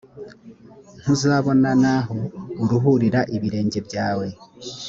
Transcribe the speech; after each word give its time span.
ntuzabona 1.01 1.69
n’aho 1.81 2.17
uruhurira 2.63 3.19
ibirenge 3.35 3.79
byawe; 3.87 4.27